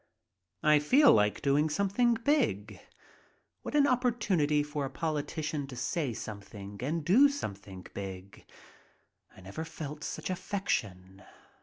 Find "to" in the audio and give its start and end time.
5.67-5.75